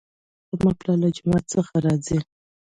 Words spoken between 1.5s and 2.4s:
څخه راځي